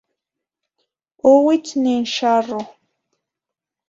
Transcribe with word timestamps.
Ouitz 1.31 1.69
nin 1.83 2.01
xarroh. 2.13 2.69